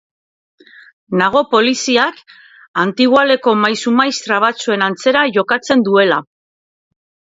[1.21, 2.23] Nago poliziak
[2.85, 6.25] antigoaleko maisu-maistra batzuen antzera jokatzen duela.